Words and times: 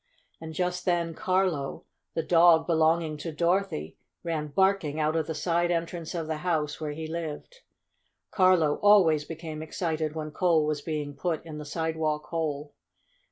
And 0.41 0.55
just 0.55 0.83
then 0.85 1.13
Carlo, 1.13 1.85
the 2.15 2.23
dog 2.23 2.65
belonging 2.65 3.17
to 3.17 3.31
Dorothy, 3.31 3.97
ran 4.23 4.47
barking 4.47 4.99
out 4.99 5.15
of 5.15 5.27
the 5.27 5.35
side 5.35 5.69
entrance 5.69 6.15
of 6.15 6.25
the 6.25 6.37
house 6.37 6.81
where 6.81 6.93
he 6.93 7.05
lived. 7.05 7.57
Carlo 8.31 8.77
always 8.77 9.25
became 9.25 9.61
excited 9.61 10.15
when 10.15 10.31
coal 10.31 10.65
was 10.65 10.81
being 10.81 11.13
put 11.15 11.45
in 11.45 11.59
the 11.59 11.65
sidewalk 11.65 12.25
hole. 12.29 12.73